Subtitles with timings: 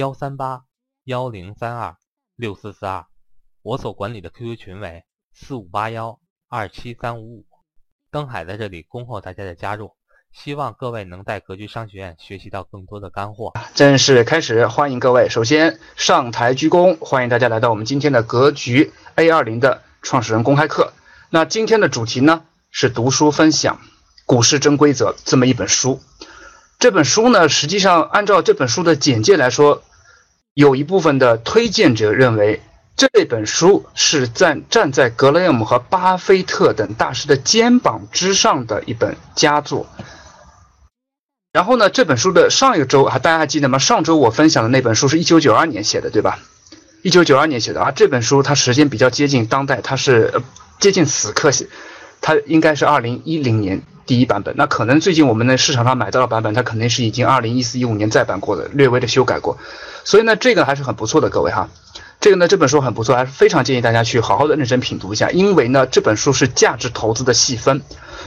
[0.00, 0.62] 幺三八
[1.04, 1.94] 幺零三二
[2.34, 3.04] 六四四二，
[3.60, 7.44] 我所管理的 QQ 群为四五八幺二七三五五。
[8.10, 9.92] 登海在这里恭候大家的加入，
[10.32, 13.52] 希望各位能在格局商学院学习到更多的干货。
[13.74, 15.28] 正式开始，欢迎各位。
[15.28, 20.94] 首先上台鞠躬，欢迎大家来到我们今天的格局 A 二零的创始人公开课。
[21.28, 23.76] 那今天的主题呢是读书分享
[24.24, 26.00] 《股市真规则》这么一本书。
[26.78, 29.82] 这本书呢，实际上按照这本书的简介来说，
[30.54, 32.60] 有一部分的推荐者认为
[32.96, 39.86] 这本书是站站在格雷厄姆和巴菲特等大师的肩膀之上的一本佳作。
[41.52, 43.78] 然后呢，这本书的上一周啊，大家还记得吗？
[43.78, 46.38] 上周我分享的那本书是一九九二年写的，对吧？
[47.02, 50.42] 一九九二年写的啊，这本书它时间比较接近当代，它是
[50.78, 51.66] 接近此刻写，
[52.20, 53.82] 它应该是二零一零年。
[54.10, 59.56] 第一版本，那可能最近我们在市场上买到的版本，它肯定是已经二零一四一五年再版过的，略微的修改过，
[60.02, 61.68] 所以呢，这个还是很不错的，各位哈，
[62.20, 67.82] 这个呢这本书很不错，还是非常建议大家去好好的认真品读一下，因为呢这本书是价值投资的细分。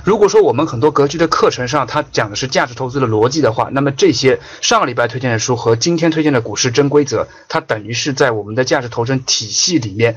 [0.06, 10.16] 如果说我们很多格局的课程上，它讲的是价值投资的逻辑的话，那么这些上个礼拜推荐的书和今天推荐的股市真规则，它等于是在我们的价值投资体系里面。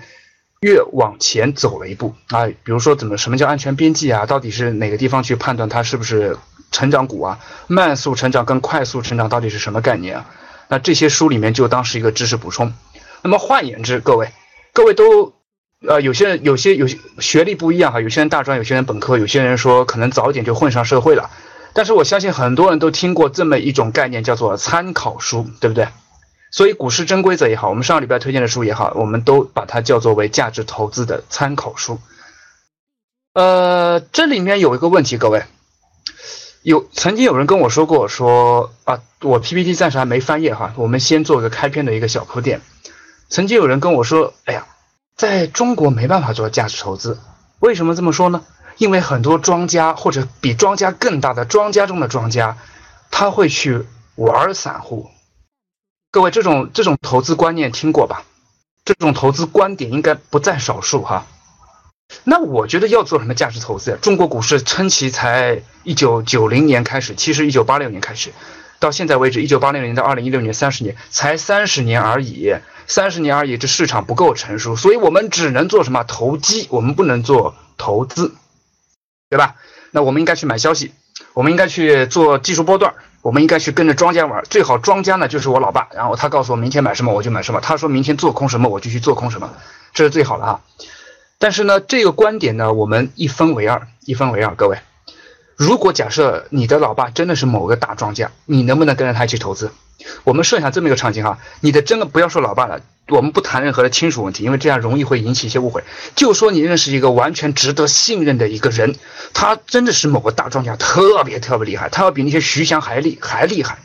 [0.67, 4.27] 越往前走了一步啊，比如说怎么什么叫安全边际啊？
[4.27, 6.37] 到底是哪个地方去判断它是不是
[6.73, 7.39] 成长股啊？
[7.69, 10.27] 慢速成长跟快速成长到底是什么概念啊？
[10.67, 12.75] 那这些书里面就当是一个知识补充。
[13.23, 14.33] 那么换言之，各位，
[14.73, 15.35] 各位都
[15.87, 21.31] 呃，有些人有些有些学历不一样哈，有些人大专，有些人本科，有些人说可能早一点就混上社会了。
[21.75, 25.87] 但是我相信很多人都听过这么一种概念，叫做参考书，对不对？
[26.51, 31.99] 所以，股市真规则也好，我们上个礼拜推荐的书也好，我们都把它叫做为价值投资的参考书。
[33.35, 35.45] 呃，这里面有一个问题，各位，
[36.63, 42.63] 有曾经有人跟我说过，说啊，我 PPT 暂时还没翻页哈，我们先做个开篇的一个小铺垫。
[43.29, 44.67] 曾经有人跟我说，哎呀，
[45.17, 47.19] 在中国没办法做价值投资，
[47.59, 48.45] 为什么这么说呢？
[48.79, 52.57] 因为很多庄家或者比庄家更大的庄家中的庄家，
[53.11, 53.85] 他会去
[54.15, 55.11] 玩散户。
[56.11, 58.25] 各位，这种这种投资观念听过吧？
[58.85, 61.27] 这种投资观点应该不在少数哈。
[62.23, 63.99] 那我觉得要做什么价值投资呀？
[64.01, 68.33] 中国股市撑起才一九九零年开始，其实一九八六年开始，
[68.79, 72.55] 到现在为止，一九八六年到二零一六年三十年，才三十年而已，
[72.87, 78.37] 三十年而已，这市场不够成熟，所以我们只能做什么投机，我们不能做投资，
[79.29, 79.57] 对吧？
[79.91, 80.93] 那我们应该去买消息，
[81.35, 82.95] 我们应该去做技术波段。
[83.23, 89.51] 我们应该去跟着庄家玩，最好庄家呢就是我老爸，然后他告诉我明天买什么我就买什么，他说明天做空什么我就去做空什么，
[89.93, 90.61] 这是最好的哈。
[91.39, 94.79] 但是呢，这个观点呢，我们一分为二，一分为二，各位，
[95.57, 99.71] 如果假设你的老爸真的是某个大庄家，你能不能跟着他去投资？
[100.25, 102.81] 我们设想这么一个场景哈，你的真的不要说老爸了。
[103.09, 105.85] 我们不谈任何的亲属问题，因为这样容易会引起一些误会。
[106.17, 108.97] 就说你认识一个完全值得信任的一个人，
[109.33, 113.79] 他真的是某个大庄家，特别特别厉害，他要比那些徐翔还厉还厉害。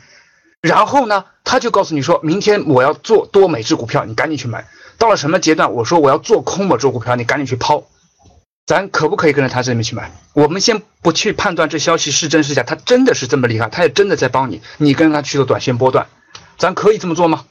[0.60, 4.66] 然后呢，他就告诉你说，明天我要做多每只股票，你赶紧去买。
[4.98, 7.84] 到了什么阶段，我说我要做空某只股票，你赶紧去抛。
[8.64, 10.12] 咱可不可以跟着他这边去买？
[10.34, 16.06] 我们先不去判断这消息是真是假，他真的是这么厉害，他也真的在帮你，你跟他去做短线波段，
[16.58, 17.44] 咱可以这么做吗？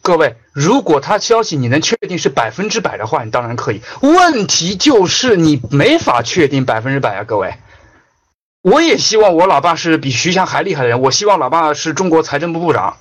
[0.00, 3.82] 各位，如果他消息你能确定是百分之百的话，你当然可以。
[4.00, 7.56] 问题就是你没法确定百分之百啊，各位。
[8.62, 12.96] 我也希望我老爸是比徐翔还厉害的人，我希望老爸是中国财政部部长，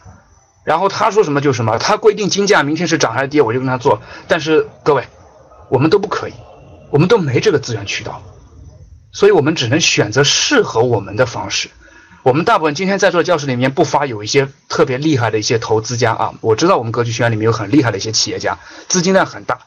[0.67, 4.01] 然后他说什么就什么，他规定金价明天是涨还是跌，我就跟他做。
[4.27, 5.07] 但是各位，
[5.69, 6.33] 我们都不可以，
[6.89, 8.21] 我们都没这个资源渠道，
[9.13, 11.69] 所以我们只能选择适合我们的方式。
[12.21, 18.57] 我们大部分今天在座的教室里面不乏有一些特别厉害的一些投资家啊，我知道我们格局学院里面有很厉害的一些企业家，
[18.89, 19.59] 资金量很大。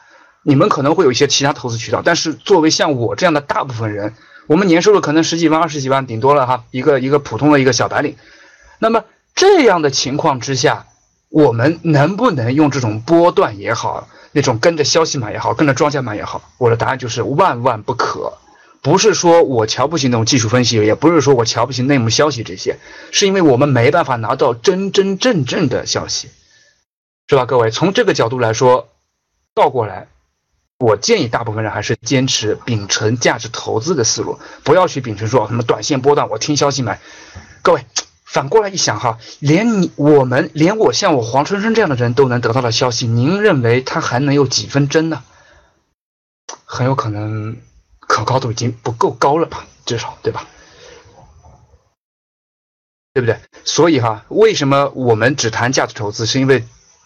[0.43, 4.13] 你们可能会有一些其他投资渠道，但是作为像我这样的大部分人，
[4.45, 8.15] 我们年收入可能十几万、二十几万，顶多了哈，一个一个普通的一个小白领。
[8.77, 9.03] 那么
[9.33, 10.85] 这样的情况之下，
[11.31, 16.51] 我们能不能用这种波段也好，那种跟着消息买也好，跟着庄家买也好？
[16.57, 18.37] 我的答案就是万万不可。
[18.81, 22.79] 不是说我瞧不起那种技术分析，也不是说我瞧不起内幕消息这些，
[23.11, 26.29] 是因为我们没办法拿到真真正正的消息，
[27.27, 27.45] 是吧？
[27.45, 28.89] 各位，从这个角度来说，
[29.53, 30.07] 倒过来，
[30.79, 36.99] 我建议大部分人还是坚持秉承价值投资的思路，不要去秉承说什么短线波段，我听消息买。
[37.61, 37.85] 各位，
[38.31, 45.21] 反过来一想哈，连你我们连我像我黄春生这样的人都能得到的消息，您认为他还能有几分真呢？
[46.65, 47.57] 很有可能。
[47.99, 49.65] 可靠度已经不够高了吧？
[49.85, 50.45] 至少对吧？
[53.13, 53.39] 对不对？
[53.63, 56.25] 所以哈，为什么我们只谈价值投资？
[56.25, 56.65] 是因为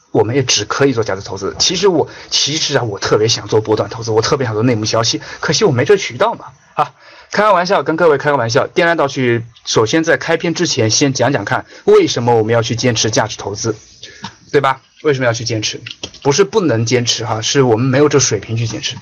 [0.10, 1.56] 我们也只可以做价值投资。
[1.60, 6.54] 其实我其实啊，我特别想做波段投资，我特别想做内幕消息，可惜我没这渠道嘛。
[6.74, 6.96] 啊，
[7.36, 8.66] 开个玩笑，跟各位开个玩笑。
[8.66, 13.76] 颠来倒去，首先在开篇之前，先讲讲看，为什么我们要去坚持价值投资，
[14.54, 14.80] 对吧？
[15.04, 15.82] 为什么要去坚持？
[16.24, 18.96] 不是不能坚持哈，是我们没有这水平去坚持。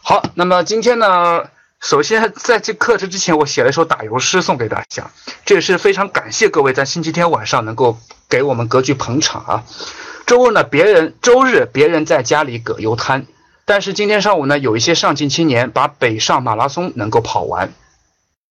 [0.00, 1.44] 好，那么今天呢，
[1.78, 5.10] 首先在这课程之前，我写了一首打油诗送给大家，
[5.44, 7.98] 这也是非常感谢各位在星期天晚上能够
[8.30, 9.64] 给我们格局捧场啊。
[10.24, 13.26] 周日呢，别人周日别人在家里葛优瘫，
[13.64, 17.72] 但是今天上午呢，有一些上进青年把北上马拉松能够跑完，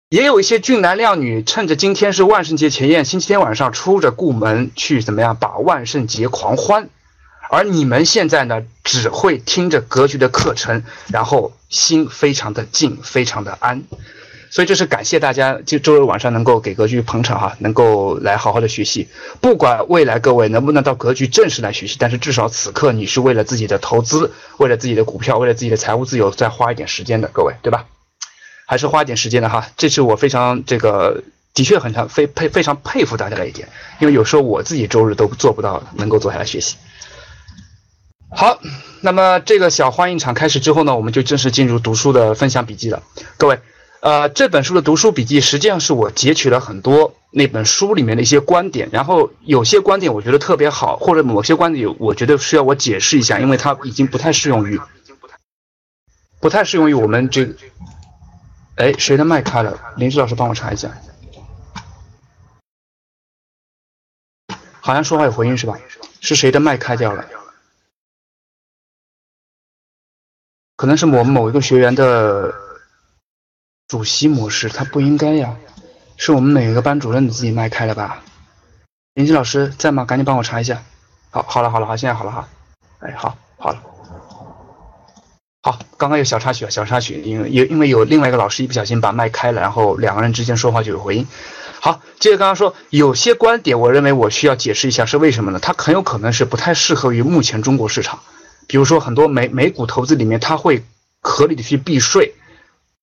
[0.09, 6.89] 也有一些俊男靓女趁着今天是万圣节前夜，星期天晚上出着故门去怎么样把万圣节狂欢。
[7.49, 10.83] 而你们现在呢，只会听着格局的课程，
[11.13, 13.85] 然后心非常的静，非常的安，
[14.57, 19.07] 所以这是感谢大家，就周日晚上能够给格局捧场哈，能够来好好的学习。
[19.43, 27.85] 不管未来各位能不能到格局正式来学习，但是至少此刻你是为了自己的投资，为了自己的股票，为了自己的财务自由，再花一点时间的，各位对吧？
[28.67, 31.23] 还是花一点时间的哈，这是我非常这个
[31.53, 33.69] 的确很常非佩非常佩服大家的一点，
[34.01, 36.77] 因为有时候我自己周日都做不到能够坐下来学习。
[38.35, 38.59] 好，
[39.03, 43.03] 那么这个小欢迎场开始之后呢，我们就正式进入读书的分享笔记了。
[43.37, 43.61] 各位，
[44.07, 54.81] 呃，这本书的读书笔记实际上是我截取了很多那本书里面的一些观点，然后有些观点我觉得特别好，或者某些观点我觉得需要我解释一下，因为它已经不太适用于，
[56.39, 57.53] 不太适用于我们这。
[58.77, 59.77] 哎，谁的麦开了？
[59.97, 60.89] 林志老师帮我查一下。
[64.81, 65.77] 好像说话有回音是吧？
[66.21, 67.27] 是谁的麦开掉了？
[70.77, 72.55] 可能是我们某一个学员的
[73.89, 75.57] 主席模式，他不应该呀，
[76.17, 78.23] 是我们哪个班主任自己麦开了吧？
[79.15, 80.05] 林奇老师在吗？
[80.05, 80.83] 赶紧帮我查一下。
[81.31, 82.49] 好，好了，好了，好，现在好了哈。
[82.99, 83.81] 哎，好，好了。
[85.63, 91.27] 好，刚刚有小插曲啊，小插曲，因为因因为有另外一个老师一不小心把麦开了，然后两个人之间说话就有回音。
[91.81, 95.61] 好，接着刚刚说，有些观点我认为我需要解释一下是为什么呢？
[95.61, 98.19] 它很有可能是不太适合于目前中国市场。
[98.67, 100.85] 比如说，很多美美股投资里面，它会
[101.21, 102.35] 合理的去避税，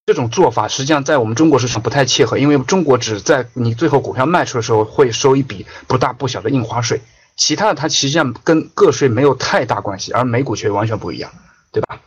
[0.06, 7.02] 这种做法实际上在我们中国市场不太切合，因为中国只在你最后股票卖出的时候会收一笔不大不小的印花税，
[7.36, 11.32] 其他的它实际上跟个税没有太大关系，而美股却完全不一样，
[11.72, 12.00] 对吧？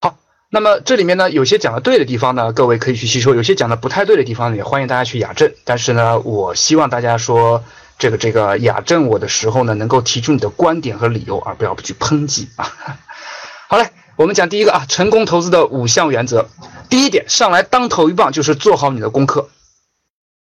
[0.00, 0.16] 好，
[0.50, 5.52] 那么这里面呢，有些讲的对的地方呢，各位可以去吸收；有些讲的不太对的地方呢，也欢迎大家去雅正。
[5.64, 7.64] 但是呢，我希望大家说。
[7.98, 12.66] 这个这个雅正我的时候呢，能够提出你的观点和理由，而不要去抨击啊。
[13.68, 16.48] 好嘞，我们讲第一个啊，成功投资的五项原则。
[16.90, 19.48] 第一点，上来当头一棒就是做好你的功课。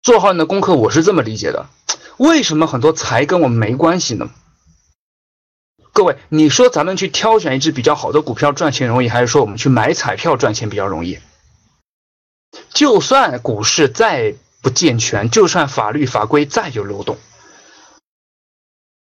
[0.02, 1.66] 做好你的功课，我是这么理解的。
[2.16, 4.30] 为什么很多财跟我们没关系呢？
[5.92, 11.18] 各位，你说咱们去挑选一只比较好的股票赚钱容易，还是说我们去买彩票赚钱比较容易？
[12.70, 17.18] 就算股市再不健全，就算法律法规再有漏洞。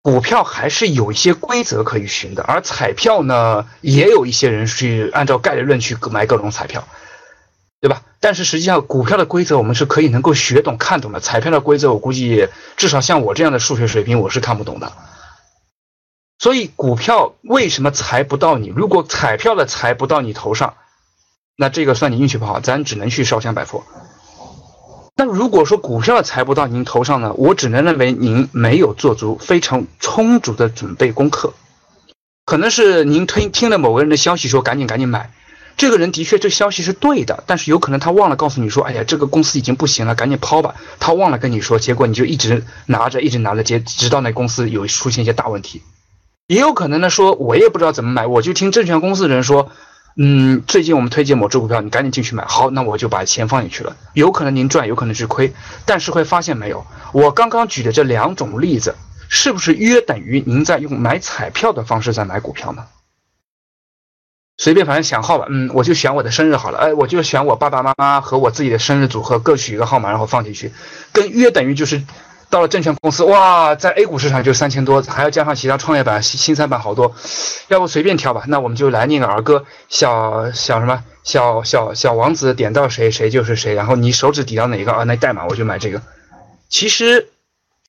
[0.09, 6.89] 股票还是有一些规则可以循的，而彩票呢，也有一些人去按照概率论去买各种彩票，
[7.83, 8.01] 对吧？
[8.19, 11.21] 但是实际上，股票的规则我们是可以能够学懂、看懂的。
[11.21, 12.49] 彩票的规则，我估计
[12.79, 14.93] 至少像我这样的数学水平，我是看不懂的。
[16.39, 18.69] 所以，股票为什么财不到你？
[18.69, 20.73] 如果彩票的财不到你头上，
[21.55, 23.85] 那这个算你运气不好，咱只能去烧香拜佛。
[25.21, 31.55] 那如果说股票财不到您头上呢，我只能认为您没有做足非常充足的准备功课，
[32.47, 35.33] 可能是您听听了某个人的消息说赶紧赶紧买，
[35.77, 45.83] 这个人的确这消息是对的，但是有可能他忘了告诉你说，哎呀这个公司已经不行了，赶紧抛吧，他忘了跟你说，结果你就一直拿着一直拿着接，直到那公司有出现一些大问题，
[46.47, 49.73] 也有可能呢说，我也不知道怎么买，我就听证券公司的人说。
[50.21, 52.45] 嗯，最近我们推荐某只股票，你赶紧进去买。
[52.45, 53.97] 好，那我就把钱放进去了。
[54.15, 55.55] 有可能您赚，有可能是亏，
[55.87, 58.97] 但是会发现没有，我刚刚举的这两种例子，
[59.29, 62.87] 是不是约等于您在用买彩票的方式在买股票呢？
[64.57, 70.73] 随便反正选号吧，嗯，我就选我的生日好了，哎，我就选我爸爸妈妈和我自己的生日组合各取一个号码，然后放进去，
[71.13, 72.03] 跟约等于就是
[72.51, 77.15] 到了证券公司，哇，在 A 股市场就三千多，还要加上其他创业板、新三板好多，
[77.69, 86.03] 要不随便挑吧，那我们就来念个儿歌，小小什么小小小王子点到谁谁就是谁，然后你手指抵到哪个啊，那代码我就买这个。
[86.69, 87.29] 其实，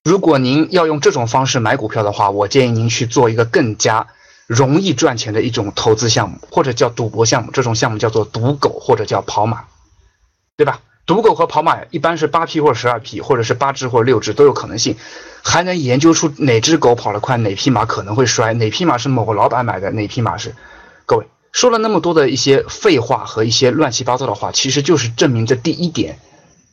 [0.03, 4.07] 如果您要用这种方式买股票的话，我建议您去做一个更加。
[4.49, 9.65] 容易赚钱的一种投资项目，或者叫赌博项目，这种项目叫做赌狗，或者叫跑马，
[10.57, 10.79] 对吧？
[11.09, 14.95] 赌狗和跑马一般是八匹或者十二匹，或者是八只或者六只都有可能性，
[15.41, 20.53] 还能研究出哪只狗跑得快，哪匹马可能会摔，哪匹马是某个老板买的，哪匹马是……
[21.07, 26.19] 各位说了那么多的一些废话和一些乱七八糟的话，其实就是证明这第一点：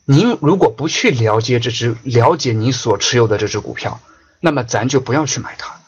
[0.05, 3.99] 您如果不去了解这只，了解你所持有的这只股票，
[4.39, 5.79] 那么咱就不要去买它。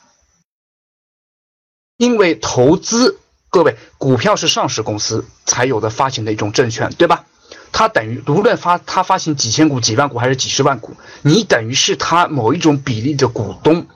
[1.97, 3.19] 因为投资，
[3.51, 7.25] 各位，股票是上市公司才有的发行的一种证券，对吧？
[7.71, 13.88] 它等于无论发它发行几千股、几万股还是几十万股，你等于是它某一种比例的股东。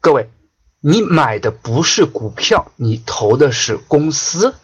[0.00, 0.28] 各位，
[0.80, 4.54] 你买的不是股票，你投的是公司，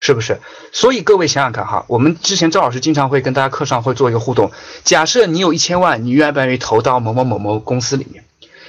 [0.00, 0.40] 是不是？
[0.72, 4.52] 所以各位想想看哈，我们之前赵老师经常会跟大家课上会做一个互动。
[4.84, 8.24] 假设你有一千万，你愿不愿意投到某某某某公司里面？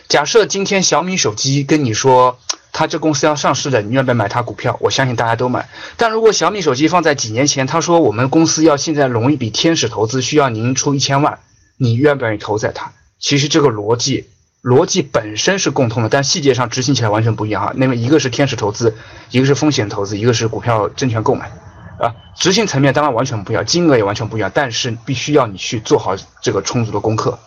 [0.09, 2.37] 假设今天小米手机跟你说，
[2.73, 4.75] 他这公司要上市的，你愿不愿意买他股票？
[4.81, 5.69] 我相信大家都买。
[5.95, 11.37] 但如果小米手机放在几年前，他说我们公司要现在融一笔天使投资，需要您出一千万，
[11.77, 12.91] 你愿不愿意投在它？
[13.19, 14.27] 其实这个逻辑
[14.63, 17.73] 逻辑本身是共通的，但细节上执行起来完全不一样哈。
[17.75, 18.95] 那么一个是天使投资，
[19.29, 21.51] 一个是风险投资，一个是股票证券购买，
[21.99, 27.37] 啊，执行层面当然完全不一样，金额也完全不一样，但是必须要你去做好这个充足的功课，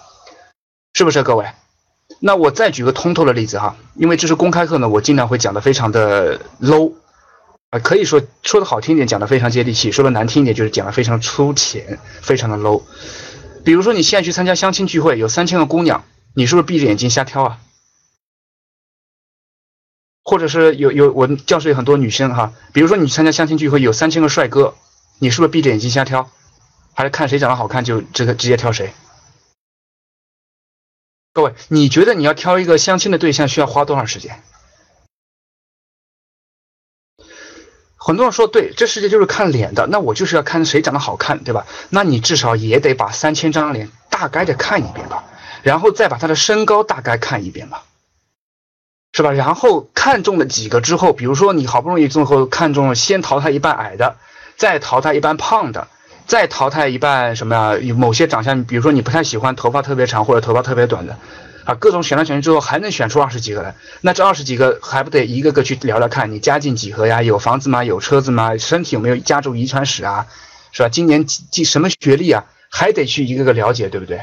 [0.94, 1.46] 是不是各位？
[2.18, 6.94] 那我再举个通透的例子哈，因为这是公开课呢，我尽量会讲的非常的 low，
[7.70, 12.82] 啊，可以说说的好听点，讲的非常接地气；说的难听一点，就是讲的非常粗浅，非常的 low。
[13.64, 16.04] 比如说你现在去参加相亲聚会，有三千个姑娘，
[16.34, 17.58] 你是不是闭着眼睛瞎挑啊？
[20.22, 24.74] 或者是有有我教室有很多女生哈，比如说你参加相亲聚会，有三千个帅哥，
[25.18, 26.30] 你是不是闭着眼睛瞎挑？
[26.94, 28.92] 还是看谁长得好看就直接直接挑谁？
[31.36, 34.42] 各位，你觉得你要挑一个相亲的对象需要花多长时间？
[37.94, 41.66] 很多人说对，这世界就是看脸的，那我就是要看谁长得好看，对吧？
[41.90, 45.24] 那你至少也得把三千张脸大概的看一遍吧，
[45.62, 47.84] 然后再把他的身高大概看一遍吧，
[49.12, 49.30] 是吧？
[49.32, 54.16] 然后看中了几个之后，比如说你好不容易最后看中了，先淘汰一半矮的，
[54.56, 55.88] 再淘汰一半胖的。
[56.26, 57.94] 再淘汰一半什么呀？
[57.94, 61.16] 某些长相，比如说你不太喜欢头发特别长或者头发特别短的，
[61.64, 67.22] 啊，各种选来选去之后还能选出二十几个来，那这二十几个还不得一个个去聊聊看你家境几何呀？
[67.22, 67.84] 有房子吗？
[67.84, 68.56] 有车子吗？
[68.56, 70.26] 身体有没有家族遗传史啊？
[70.72, 70.88] 是吧？
[70.88, 72.44] 今年几几什么学历啊？
[72.68, 74.20] 还得去一个个了解，对不对？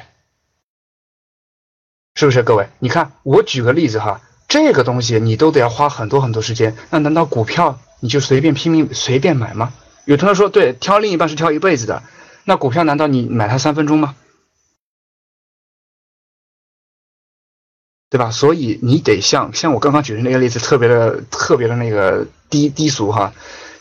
[2.16, 2.68] 是不是各位？
[2.80, 4.20] 你看我举个例子哈，
[4.50, 9.74] 这个东西你都得要花很多很多时间，那难道股票你就随便拼命随便买吗？
[10.06, 12.04] 有同学说，对，挑另一半是挑一辈子的，
[12.44, 14.16] 那股票难道你买它三分钟吗？
[18.10, 18.30] 对吧？
[18.30, 23.34] 所以你得像像我刚刚举的那个例子，特别的特别的那个低低俗哈，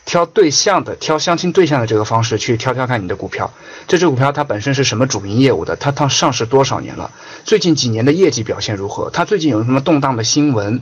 [0.07, 3.53] 挑对象的，挑相亲对象的这个方式去挑挑看你的股票，
[3.89, 5.77] 这只股票它本身是什么主营业务的？
[5.77, 7.11] 它它上市多少年了？
[7.45, 9.11] 最近几年的业绩表现如何？
[9.11, 10.81] 它最近有什么动荡的新闻？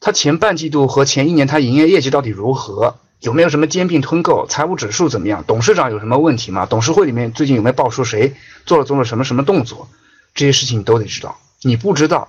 [0.00, 2.96] 它前半季度和前一年它营业业绩到底如何？
[3.20, 4.46] 有没有什么兼并吞购？
[4.48, 5.44] 财务指数怎么样？
[5.46, 6.66] 董事长有什么问题吗？
[6.66, 8.34] 董事会里面最近有没有爆出谁
[8.64, 9.88] 做了做了什么什么动作？
[10.34, 11.38] 这些事情你都得知道。
[11.62, 12.28] 你不知道，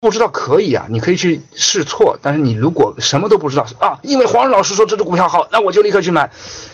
[0.00, 2.18] 不知道可以啊，你可以去试错。
[2.20, 6.30] 但是你如果什么都不知道啊，因为黄老师说这只股票好，那我就立刻去买。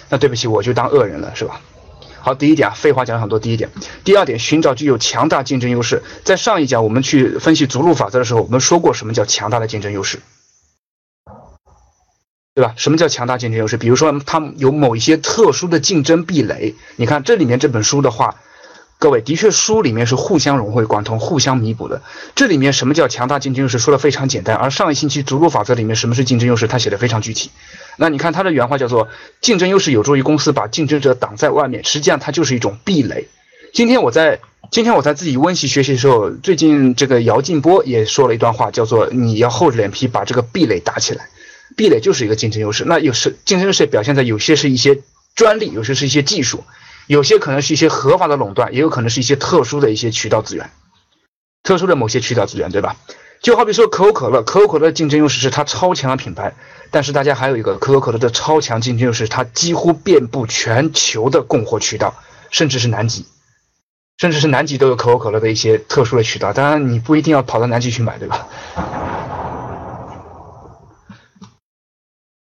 [0.09, 1.61] 那对不起，我就当恶人了，是吧？
[2.21, 3.39] 好，第一点啊，废话讲了很多。
[3.39, 3.71] 第一点，
[4.03, 6.03] 第二点，寻找具有强大竞争优势。
[6.25, 10.19] 在上一讲我们去分析逐鹿法则的时候，我们说过什么叫强大的竞争优势。
[12.55, 12.73] 对吧？
[12.77, 13.77] 什么叫强大竞争优势？
[13.77, 16.77] 比如说，他们有某一些特殊的竞争壁垒。
[16.95, 18.37] 你看这里面这本书的话，
[19.01, 22.01] 各位的确书里面是互相融会贯通、互相弥补的。
[22.37, 23.81] 这里面什么叫强大竞争优势？
[23.81, 24.55] 说的非常简单。
[24.55, 26.69] 而上一星期逐鹿法则里面什么是竞争优势？
[26.69, 27.51] 他写的非常具体。
[27.97, 29.09] 那你看他的原话叫做：
[29.41, 31.83] 竞争优势有助于公司把竞争者挡在外面。
[31.83, 33.27] 实际上它就是一种壁垒。
[33.73, 34.39] 今天我在
[34.71, 41.27] 今天我在自己温习学习的时候，最近这个姚劲波也说了一段话，叫做：你要厚着脸皮把这个壁垒打起来。
[41.77, 45.03] 壁垒就是一个竞争优势，那有时竞争优势表现在有些是一些
[45.35, 46.65] 专利，有些是一些技术，
[47.07, 50.71] 有些可能是一些合法的垄断，也有可能是一些特殊的一些渠道资源，
[51.63, 52.97] 特殊的某些渠道资源，对吧？
[53.43, 56.55] 就好比说可口可乐，可口可乐的竞争优势是它超强的品牌，
[56.91, 62.15] 但是大家还有一个可口可乐的超强竞争优势，它几乎遍布全球的供货渠道，
[62.51, 63.27] 甚至是南极，
[64.17, 66.55] 甚至是南极都有可口可乐的一些特殊的渠道。
[66.55, 68.49] 当然，你不一定要跑到南极去买，对吧？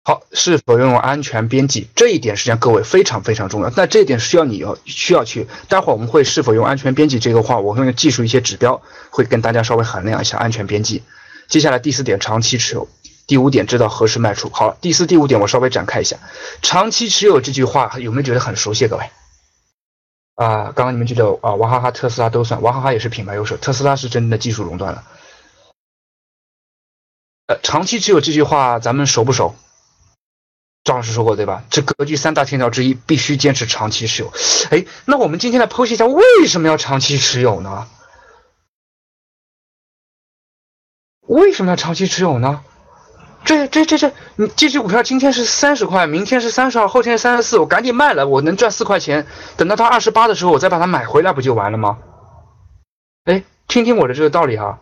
[0.05, 3.71] 好，是否拥有安全边际这一点，实际上各位非常非常重要。
[3.77, 11.03] 那这一点需要你要需要去，待会儿我们会是否用安全边际这个话，我会用技术一些指标，会跟大家稍微衡量一下安全边际。
[11.47, 12.87] 接下来第四点，长期持有；
[13.27, 14.49] 第五点，知道何时卖出。
[14.49, 16.17] 好，第四、第五点我稍微展开一下。
[16.61, 18.89] 长期持有这句话有没有觉得很熟悉？
[18.89, 19.09] 各位
[20.35, 25.05] 啊，刚刚你们觉得啊，娃哈哈、特斯拉都算，娃哈哈也是品牌优势，特斯拉是真正的技术垄断了。
[27.47, 29.55] 呃，长期持有这句话咱们熟不熟？
[30.83, 31.63] 张老师说过对吧？
[31.69, 34.33] 这格局三大天条之一，必须坚持长期持有。
[34.69, 37.87] 哎，那我们今天来剖析一下，为什么要长期持有呢？
[41.21, 42.61] 为什么要长期持有呢？
[43.45, 49.25] 这这这这，你这只股票今天是三十块，明天是三十二，后天三十四，我赶紧卖了，我能赚四块钱。
[49.55, 51.97] 等到它二十八的时候，我再把它买回来，不就完了吗？
[53.23, 54.79] 哎，听听我的这个道理哈。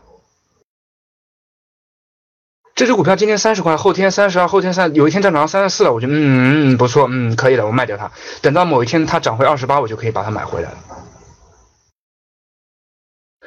[2.81, 8.11] 这只股票今天三十块，后天三十二，后天三，有一天涨到三十四了，我觉得嗯嗯不错，嗯可以了，我卖掉它。
[8.41, 10.77] 等到某一天它涨回二十八，我就可以把它买回来了。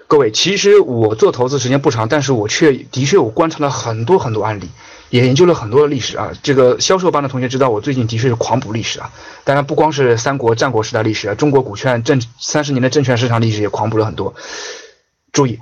[0.07, 4.69] 各位，其实我做投资时间不长，但是我却的确我观察了很多很多案例，
[5.11, 6.31] 也研究了很多的历史啊。
[6.45, 9.11] 这个销售班的同学知道，我最近的确是狂补历史啊。
[9.43, 14.33] 当然不光是三国战国时代历史啊，中国股券证三十年的证券市场历史也狂补了很多。
[15.33, 15.59] 注意。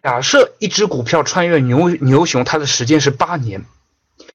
[0.00, 3.66] 假设一只股票穿越牛牛熊，它的时间是八年，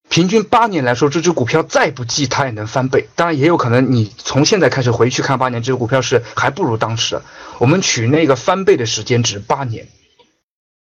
[0.07, 3.07] 平均八年来说，这只股票再不济它也能翻倍。
[3.15, 7.23] 当然也有可能你从现在开始回去看八年，这只股票是还不如当时的。
[7.57, 9.87] 我们取那个翻倍的时间值八年。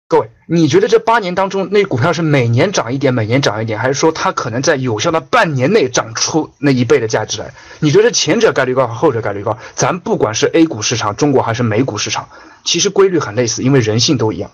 [0.07, 7.51] 各位，你觉得这八年当中，那股票是每年涨一点，每年涨一点，还是说它可能在有效的半年内涨出那一倍的价值来？
[7.79, 9.57] 你觉得前者概率高，还是后者概率高？
[9.73, 12.29] 咱不管是 A 股市场、中国还是美股市场。
[12.63, 14.51] 其实规律很类似，因为人性都一样。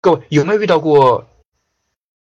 [0.00, 1.28] 各位有没有遇到过？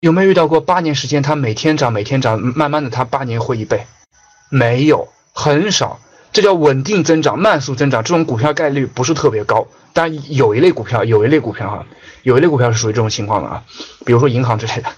[0.00, 3.86] 有没有遇到过八年时间，它每天涨，每天涨，慢慢的它八年会一倍？
[4.50, 6.00] 没有，很少。
[6.32, 9.68] 这叫稳定增长、慢速增长，这种股票概率不是特别高。
[9.92, 11.86] 但有一类股票，有一类股票哈，
[12.22, 13.64] 有一类股票是属于这种情况的啊，
[14.06, 14.90] 比如说银行之类的。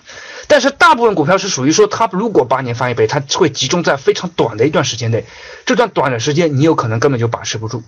[0.47, 5.25] 但是大部分股票是属于说，它如果八年翻一倍，它会集中在非常短的一段时间内，
[5.67, 7.83] 这段短的时间你有可能根本就把持不住。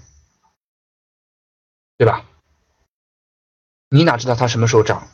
[1.97, 2.25] 对吧？
[3.89, 5.07] 你哪知道它什么时候涨？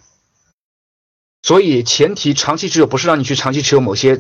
[1.42, 4.16] 所以前提长期持有不是让你去长期持有某些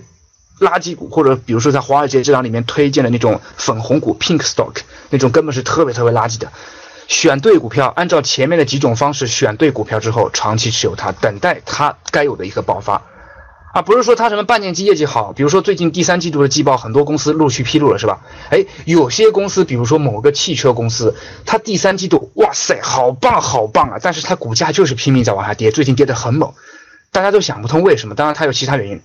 [0.58, 6.52] 垃圾股，或者比如说在华尔街这档里面推荐的那种粉红股 （pink stock） 那种根本是特别特别垃圾的。
[7.08, 13.02] 选对股票，按照前面的几种方式选对股票之后，长期持有它，等待它该有的一个爆发。
[13.72, 18.20] 啊，不是说它什么半年期业绩好，比如说最近第三季度的季报，很多公司陆续披露了，是吧？
[18.50, 21.14] 哎，有些公司，比如说某个汽车公司，
[21.46, 23.98] 它第三季度，哇塞，好棒好棒啊！
[24.02, 26.52] 但是它股价就是拼命在往下跌，最近跌得很猛，
[27.12, 28.16] 大家都想不通为什么。
[28.16, 29.02] 当然它有其他原因。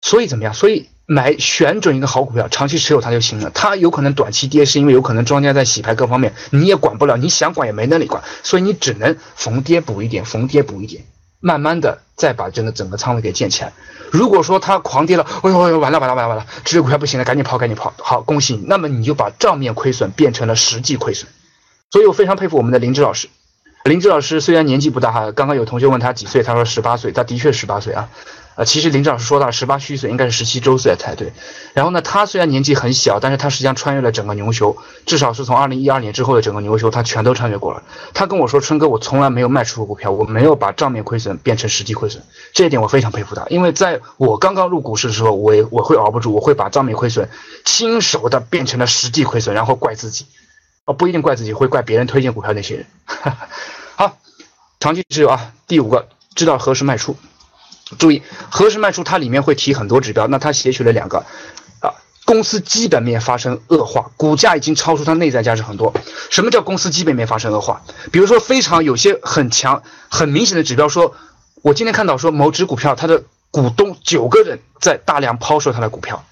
[0.00, 0.54] 所以怎么样？
[0.54, 3.50] 所以买选准一个好股票，长期持有它就行了。
[3.50, 11.04] 它有可能短期跌，是因为有可能庄家在洗牌各方面，你也管不了，你想管也没能力管，所以你只能逢跌补一点，逢跌补一点。
[11.46, 13.72] 慢慢的再把整个整个仓位给建起来。
[14.10, 17.94] 如果说它狂跌了，哎呦哎呦，完了完了完了完了，这只股票不行了，赶紧跑赶紧跑。
[17.98, 18.64] 好，恭喜你。
[18.66, 21.30] 那么你就把账面亏损变成了实际亏损。
[21.92, 23.28] 所以我非常佩服我们的林芝老师。
[23.84, 28.08] 林芝老师虽然年纪不大哈，刚刚有同学问他几岁，他说十八岁，他的确十八岁啊。
[28.56, 31.32] 呃，其实林老师说到十八虚岁，应该是十七周岁才对。
[31.74, 37.82] 然后呢，他虽然年纪很小，但是他实际上穿越了整个牛熊，至少是从二零一二年之后的整个牛熊，他全都穿越过了。
[38.14, 47.28] 他跟我说：“春哥，我从来没有卖出过股票，我没有把账面亏损变成实际亏损。”这一点我非常佩服他，因为在我刚刚入股市的时候，我也我会熬不住，我会把账面亏损
[47.66, 50.24] 亲手的变成了实际亏损，然后怪自己。
[50.86, 52.86] 哦，不一定怪自己，会怪别人推荐股票那些人。
[53.96, 54.16] 好，
[54.80, 55.52] 长期持有啊。
[55.66, 57.16] 第五个，知道何时卖出。
[57.98, 60.26] 注意何时卖出，它里面会提很多指标。
[60.26, 61.24] 那它写取了两个
[61.80, 61.94] 啊，
[62.24, 65.94] 公司基本面发生恶化，股价已经超出它内在价值很多。
[66.30, 67.82] 什么叫公司基本面发生恶化？
[68.10, 71.14] 比如说非常有些很强、很明显的指标，说
[71.62, 76.24] 我今天看到说某只股票它的股东九个人在大量抛售它的股票，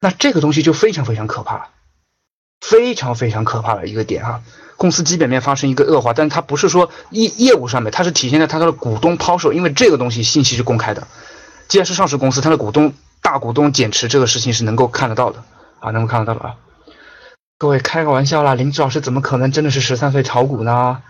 [0.00, 1.68] 那这个东西就非常非常可怕了，
[2.60, 4.40] 非常非常可怕的一个点啊。
[4.76, 11.08] 公司基本面发生一个恶化，但它不是说业业务上面，它是体现在它的股东抛售，因为这个东西信息是公开的。
[11.66, 15.42] 既然是上市公司，它的股东大股东减持这个事情是能够看得到的
[15.80, 16.54] 啊，能够看得到的啊。
[17.58, 21.02] 各位开个玩笑啦，林志老师怎么可能真的是十三岁炒股呢？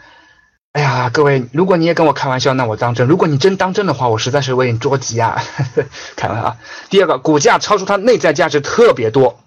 [0.73, 5.43] 哎呀，各位，如果你也跟我开玩笑，那我当真；如果你真当真的话，我实在是为你着急啊！
[6.17, 6.57] 开玩笑啊。
[6.89, 9.39] 第二个，股价超出它内在价值特别多。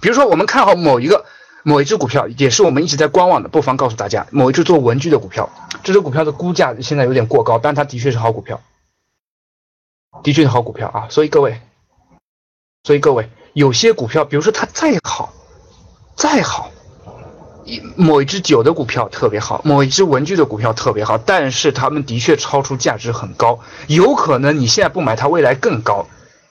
[0.00, 1.24] 比如说，我们看好某一个
[1.62, 5.50] 某一只股票，也是我们一直在观望的，不妨告诉大家，某一只做文具的股票，
[5.82, 8.60] 这只股票的估价现在有点过高，但它的确是好股票，
[10.22, 11.06] 的确是好股票啊。
[11.10, 11.60] 所以各位，
[12.84, 15.32] 所以各位，有些股票，比如说它再好，
[16.16, 16.70] 再好。
[17.94, 26.08] 某一只酒的股票特别好，某一只文具的股票特别好，但是他们的确超出价值很高，有可能你现在不买它未来更高，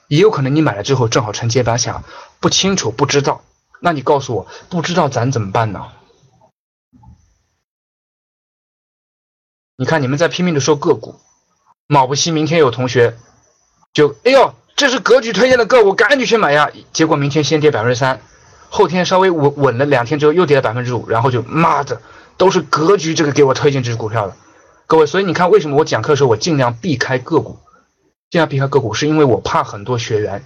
[0.08, 2.04] 也有可能你买了之后正好承接反响，
[2.40, 3.42] 不清楚不知道，
[3.80, 5.86] 那你告诉我不知道咱怎么办呢？
[9.76, 11.20] 你看你们在拼命的说个股，
[11.86, 13.16] 卯不西明天有同学
[13.92, 18.20] 就哎呦这是格局推荐的个股，赶紧去买呀，结果明天先跌百分之三。
[18.68, 22.00] 后天稍微稳稳了两天之后，又跌了百分之五，然后就妈的，
[22.36, 24.36] 都是格局这个给我推荐这只股票的，
[24.86, 27.58] 各位，所以你看为什么我讲课的时候我尽量避开个股，
[28.30, 30.44] 尽量避开个股，是因为我怕很多学员，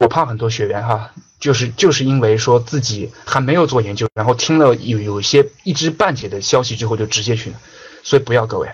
[0.00, 7.54] 我怕很多学员哈，就是就是因为说自己还没有做研究，然后听了有有一些一知半解的消息之后就直接去，
[8.02, 8.72] 所以不要各位，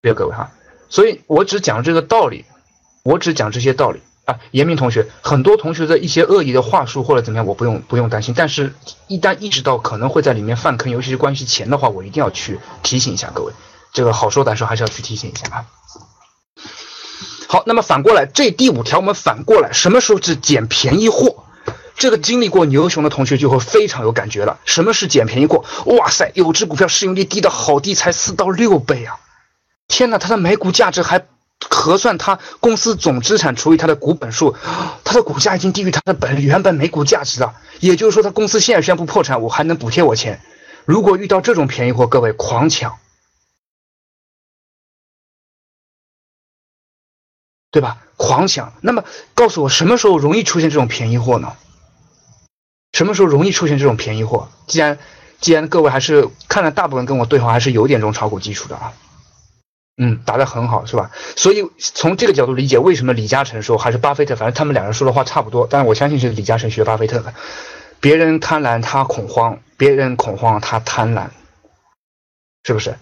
[0.00, 0.52] 不要各位哈，
[0.88, 2.46] 所以我只讲这个道理，
[3.02, 4.00] 我只讲这些道理。
[4.26, 8.32] 啊，严明同学，很多同学的一些恶意的话术或者怎么样，我不用不用担心。
[8.34, 8.72] 但是，
[9.06, 13.52] 一旦意识到可能会在里面犯坑，尤其是关系钱的话，我一定要去提醒一下各位。
[13.92, 15.66] 这个好说歹说，还是要去提醒一下啊。
[17.54, 21.44] 好，那么反过来，这第五条我们反过来，什么时候是捡便宜货？
[21.96, 24.58] 这个经历过牛熊的同学就会非常有感觉了。
[24.64, 25.64] 什么是捡便宜货？
[25.86, 29.20] 哇塞，有只股票市盈率低的好低，才四到六倍啊！
[29.86, 31.24] 天哪，它的每股价值还。
[31.70, 34.56] 核算它公司总资产除以它的股本数，
[35.04, 37.54] 它的股价已经低于它的本原本每股价值了。
[37.78, 40.40] 也就是说，它公司现在宣布破产，我还能补贴我钱。
[40.84, 42.96] 如果遇到这种便宜货，各位狂抢，
[47.74, 47.96] 对吧？
[48.16, 48.72] 狂抢。
[48.82, 49.02] 那么
[49.34, 51.54] 告诉我，什么时候容易出现这种便宜货呢？
[52.92, 54.48] 什么时候容易出现这种便宜货？
[54.68, 54.96] 既然
[55.40, 58.92] 既然各位还是看了大部分跟我对话，还是有点这种炒股基础的啊。
[59.96, 61.10] 嗯，答得很好，是吧？
[61.34, 65.66] 所以从这个角度理解，为什么李嘉诚说还是巴菲特，反正他们两人说的话差不多。
[65.68, 67.34] 但是我相信是李嘉诚学巴菲特的。
[67.98, 71.26] 别人贪婪，他恐慌；别人恐慌，他贪婪，
[72.62, 72.96] 是不是？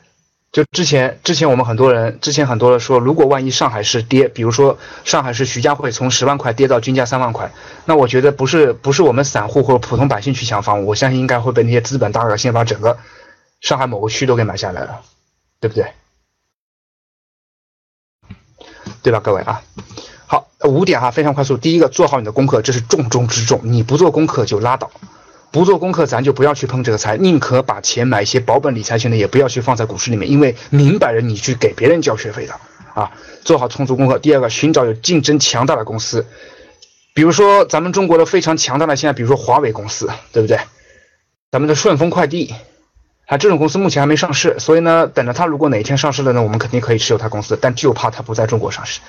[0.53, 7.51] 就之前之前我们很多人之前很多人说，如果万一上海市跌，比如说上海市徐家汇从十万块跌到均价三万块，
[7.87, 12.99] 那我觉得不是不是我们散户或者普通百姓去抢房，我相信应该会被那些资本大鳄先把整个
[13.63, 15.01] 上海某个区都给买下来了，
[15.59, 15.87] 对不对？
[19.03, 19.63] 对吧，各位啊，
[20.27, 21.57] 好，五点哈，非常快速。
[21.57, 23.61] 第一个，做好你的功课，这是重中之重。
[23.65, 24.91] 你不做功课就拉倒，
[25.53, 32.55] 不做功课咱就不要去碰这个财，宁可把钱买一些保本理财型的，也不要去放在股市里面，因为明摆着你去给别人交学费的
[32.95, 33.13] 啊。
[33.45, 34.19] 做好充足功课。
[34.19, 36.27] 第二个，寻找有竞争强大的公司，
[37.13, 40.59] 比如说咱们中国的非常强大的，现在比如说华为公司，对不对？
[41.51, 42.55] 咱们的顺丰快递。
[43.27, 49.01] 啊，这种公司目前还没上市，所以呢，等着它如果哪一天上市了呢，我们肯定可以持有它公司，但就怕它不在中国上市。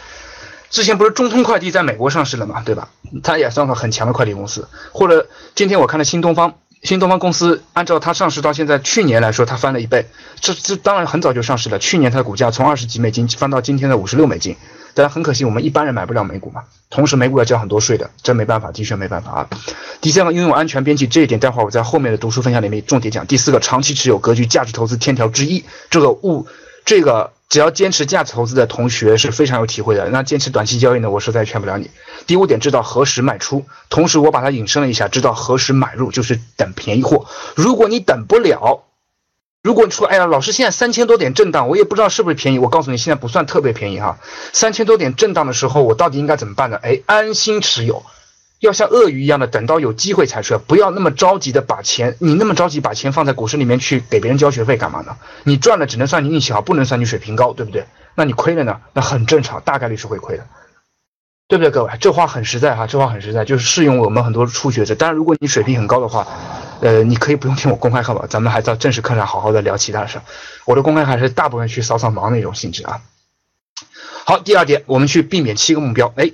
[0.74, 2.90] 之前不是中通快递在美国上市了嘛，对吧？
[3.22, 4.68] 它也算个很强的快递公司。
[4.92, 10.08] 或者今天我看了新东方，新东方公司按照它上市到现在，去年来说它翻了一倍，
[10.42, 11.78] 这这当然很早就上市了。
[11.78, 14.58] 去年它的股价从二十几美金翻到今天的五十六美金。
[14.96, 16.64] 但很可惜，我们一般人买不了美股嘛。
[16.90, 19.50] 同时，美股要交很多税的，这没办法，的确没办法啊。
[20.02, 23.26] 第三个，拥有安全边际这一点，待会儿我在后面的读书分享里面重点讲。
[23.28, 26.46] 第四个，长期持有格局价值投资天条之一，这个物，
[26.86, 30.10] 这个只要坚持价值投资的同学是非常有体会的。
[30.10, 31.92] 那坚持短期交易呢，我实在劝不了你。
[32.26, 37.28] 第五点，知道何时卖出，同时我把它引申了一下，知道何时买入，就是等便宜货。
[37.56, 38.86] 如果你等不了。
[39.62, 42.58] 如果你说，哎呀，老师，现在三千多点震荡，我也不知道是不是便宜。
[42.58, 44.18] 我告诉你，现在不算特别便宜哈。
[44.52, 46.80] 三千多点震荡的时候，我到底应该怎么办呢？
[46.82, 48.04] 哎，安心持有，
[48.64, 55.18] 要像鳄鱼一样的等到有机会才出，不要那么着急的把钱，你那么着急把钱放在股市里面去给别人交学费干嘛呢？
[55.44, 57.86] 你赚了只能算你运气好，不能算你水平高，对不对？
[58.16, 58.80] 那你亏了呢？
[58.94, 60.48] 那很正常，大概率是会亏的。
[61.50, 61.92] 对不对，各位？
[62.00, 64.96] 这话很实在哈，这话很实在，就是适用我们很多初学者。
[64.96, 66.26] 当然，如果你水平很高的话，
[66.80, 70.22] 呃，你可以不用听我公开课吧，咱们还到正式课上好好的聊其他的事。
[70.66, 73.02] 我的公开课还是大部分去扫扫盲那种性质啊。
[74.26, 76.14] 好，第二点，我们去避免七个目标。
[76.16, 76.32] 哎，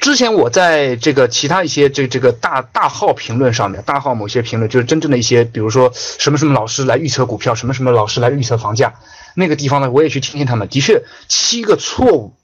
[0.00, 8.94] 之前我在这个其他一些这这个大大号评论上面，大号某些评论，就是真正的一些，比如说什么什么老师来预测股票，什么什么老师来预测房价，
[9.34, 10.68] 那个地方呢，我也去听听他们。
[10.68, 12.34] 的确，七个错误。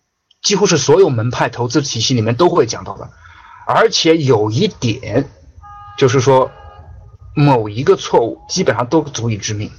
[0.41, 3.11] 几乎是所有门派投资体系里面都会讲到的，
[3.67, 5.29] 而且有一点，
[5.99, 6.53] 就是说，
[7.35, 9.73] 某一个错误基本上都足以致命，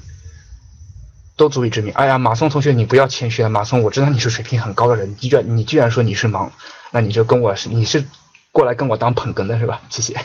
[1.39, 1.93] 都足以证明。
[1.93, 6.49] 哎呀，马松同学，你不要谦虚了，马松，我知道你是水平很高的人，你居然你居然说你是盲，
[6.91, 8.03] 那你就跟我是你是
[8.51, 9.81] 过来跟我当捧哏的是吧？
[9.89, 10.17] 谢谢。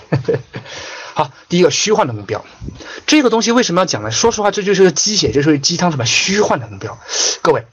[1.14, 2.44] 好，第一个虚幻的目标，
[3.06, 4.10] 这个东西为什么要讲呢？
[4.10, 6.98] 说实话，这就是个鸡血，就是鸡汤，什么虚幻的目标？
[7.40, 7.64] 各位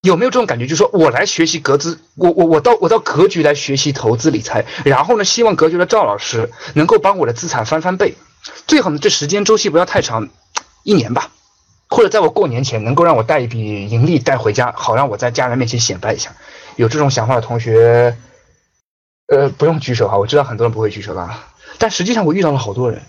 [0.00, 0.68] 有没有这种感觉？
[0.68, 8.14] 就说我来学习格资，我我我到我到格局来学习投资理财，然后呢，希望格局的赵老师能够帮我的资产翻翻倍，
[8.68, 10.28] 最好呢，这时间周期不要太长，
[10.84, 11.32] 一年吧，
[11.94, 16.32] 或者在我过年前能够让我带一笔盈利带回家，好让我在家人面前显摆一下。
[16.74, 18.16] 有这种想法的同学，
[19.28, 21.30] 呃，不用举手哈，我知道很多人不会举手的。
[21.78, 23.00] 但实际上我遇到了好多人，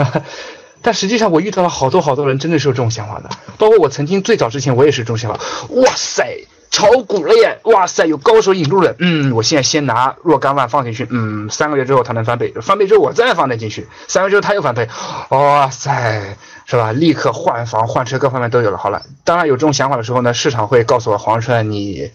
[0.82, 3.30] 但实际上我遇到了好多好多人，真的是有这种想法的。
[3.56, 5.40] 包括我曾经最早之前，我也是这种想法。
[5.70, 7.60] 哇塞，炒股了耶！
[7.64, 8.94] 哇塞，有高手引路了。
[8.98, 11.06] 嗯，我现在先拿若干万放进去。
[11.08, 14.86] 嗯，三个月之后它能翻倍，翻倍之后我再放点进去，三个月之后它又翻倍。
[15.30, 16.92] 哇塞，是吧？
[16.92, 18.78] 立刻换房换车各方面都有了。
[18.78, 22.10] 好了，当然有这种想法的时候呢，市场会告诉我黄川你，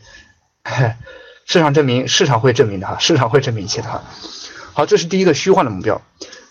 [1.45, 4.03] 市场证明市场会证明的哈，市场会证明一切的哈。
[4.73, 6.01] 好，这是第一个虚幻的目标。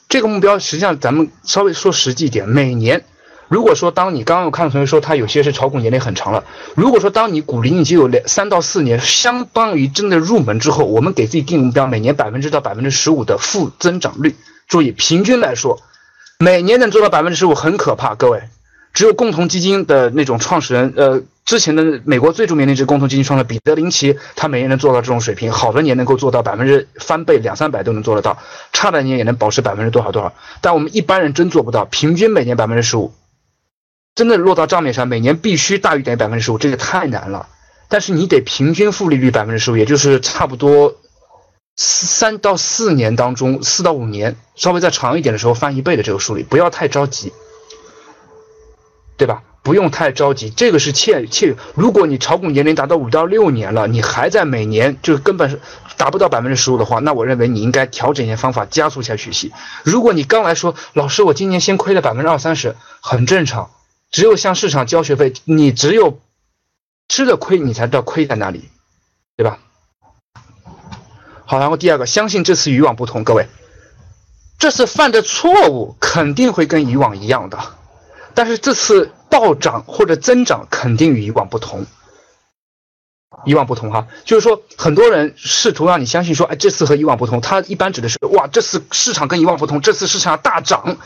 [0.08, 2.48] 这个目标实际上，咱们稍微说实际一点。
[2.48, 3.04] 每年，
[3.48, 14.36] 如果说当你刚刚我看到同学说他有些是炒股年龄很长了，如果说当你股龄已经有两三到四年，相当于真的入门之后，我们给自己定目标，每年百分之到百分之十五的负增长率。
[14.68, 15.80] 注意，平均来说，
[16.38, 18.42] 每年能做到百分之十五很可怕，各位。
[18.92, 28.38] 只有共同基金的那种创始人，呃，之前的美国最著名的一只共同基金创始人彼得林奇，他每年能做到这种水平，好的年能够做到百分之翻倍两三百都能做得到，
[28.72, 30.34] 差的年也能保持百分之多少多少。
[30.62, 33.12] 但我们一般人真做不到，平均每年百分之十五，
[34.14, 37.48] 真的落到账面上，每年必须大于等于百分之十五，这个太难了。
[37.88, 40.96] 但是你得平均复利率百分之十五，也就是差不多
[41.76, 47.32] 三到四年当中，四到五年，稍微再长一点的时候翻一倍的这个数率，不要太着急。
[49.18, 49.42] 对吧？
[49.62, 51.56] 不用太着急，这个是切切。
[51.74, 55.58] 如果你炒股年龄达到五到六年了，你还在每年就是根本是
[55.96, 59.52] 达不到百分之十五的话，那我认为你应该调整一些方法，加速一下学习。
[59.84, 63.70] 如果你刚来说，老师，我今年先亏了百分之二三十，很正常。
[64.10, 66.20] 只有向市场交学费，你只有
[67.08, 68.68] 吃了亏，你才知道亏在哪里，
[69.36, 69.58] 对吧？
[71.48, 73.46] 好，然后第二个，相信这次与往不同，各位，
[74.58, 77.58] 这次犯的错误肯定会跟以往一样的。
[78.34, 81.86] 但是这次暴涨或者增长肯定与以往不同，
[83.44, 90.96] 以往不同哈，就是说很多人试图让你相信说，哎，这次和以往不同，他一般指的是哇，这次市场跟以往不同，这次市场大涨，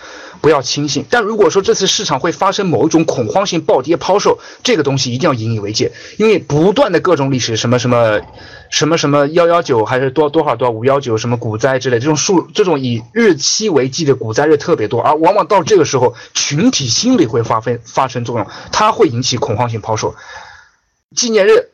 [0.41, 1.05] 不要轻信。
[1.11, 8.21] 但如果说这次市场会发生某一种恐慌性暴跌抛售，这个东西一定要引以为戒，因为不断的各种历史什么什么。
[8.73, 20.15] 什么什么幺幺九还是多多少多少五幺九什么股灾之类这种数这种以日期为计的股灾日特别多，而往往到这个时候群体心理会发分发生作用，它会引起恐慌性抛售。
[21.17, 21.71] 纪念日，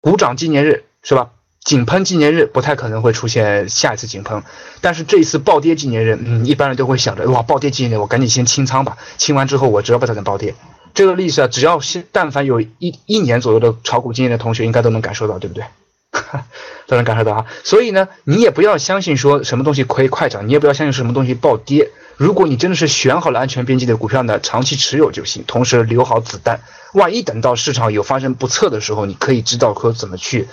[0.00, 1.30] 股涨纪念日是吧？
[1.62, 4.42] 井喷纪念日不太可能会出现下一次井喷，
[4.80, 10.54] 但是这一次暴跌纪念日，嗯，一般人都会想着哇，暴跌纪念日我赶紧先清仓吧，清完之后我只要不它能暴跌。
[10.94, 15.64] 这个历史啊，只要是但凡有一一年左右的炒股经验的同学，应该都能感受到，对不对？
[16.88, 21.90] 都能感受到哈，所以呢，你也不要相信说什么东西可以快涨，你也不要相信什么东西暴跌。
[22.16, 26.60] 如果你真的是选好了安全边际的股票呢，长期持有就行，同时留好子弹，
[26.92, 30.48] 万一等到市场有发生不测的时候，你可以知道可怎么去，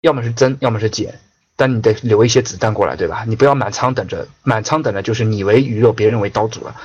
[0.00, 1.18] 要么是增，要么是减，
[1.56, 3.24] 但你得留一些子弹过来，对吧？
[3.26, 6.76] 你不要满仓等着，满仓等着就是你为鱼肉，别人为刀俎了。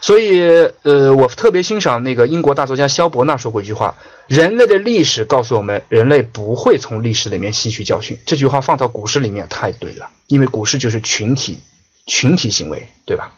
[0.00, 0.42] 所以，
[0.82, 3.96] 呃，我特别欣赏那个英国大作家萧伯纳说过一句话
[4.28, 11.58] ：“人类的历史告诉我们，人类不会从历史里面吸取教训。”这句话放到股市里面太对了，因为股市就是群体，
[12.04, 13.32] 群体行为，对吧？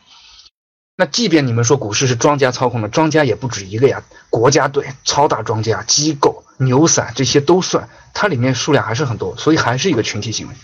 [0.97, 10.55] 那即便你们说股市是庄家操控的，庄家也不止一个呀，国家队、超大庄家、机构、牛散这些都算，它里面数量还是很多，所以还是一个群体行为。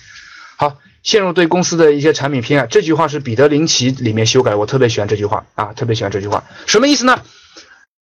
[0.56, 0.76] 好。
[1.02, 7.22] 陷入对公司的一些产品偏爱，这句话是彼得林奇里面修改，我特别喜欢这句话啊，特别喜欢这句话，什么意思呢？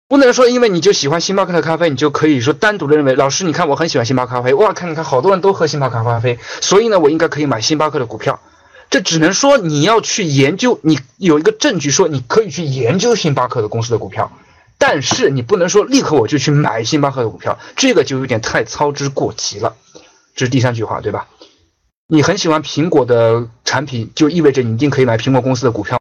[0.09, 8.41] 不能说因为你就喜欢星巴克的咖啡，你就可以说单独的认为，老师你看我很喜欢星巴克咖啡，哇，看看好多人都喝星巴克咖啡，所以呢，我应该可以买星巴克的股票。
[8.91, 14.33] 这只能说你要去研究，你有一个证据说你可以去研究星巴克的公司的股票，
[14.79, 19.77] 但是你不能说立刻我就去买星巴克的股票，这个就有点太操之过急了。
[20.35, 21.27] 这是第三句话，对吧？
[22.11, 25.97] 你很喜欢苹果的产品，就意味着你一定可以买苹果公司的股票。